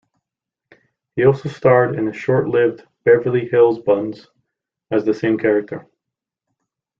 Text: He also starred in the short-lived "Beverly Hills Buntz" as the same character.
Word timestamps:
He 1.15 1.25
also 1.25 1.47
starred 1.49 1.93
in 1.95 2.05
the 2.05 2.11
short-lived 2.13 2.87
"Beverly 3.03 3.47
Hills 3.49 3.77
Buntz" 3.77 4.25
as 4.89 5.05
the 5.05 5.13
same 5.13 5.37
character. 5.37 5.85